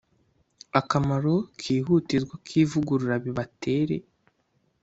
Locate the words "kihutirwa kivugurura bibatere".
1.59-3.95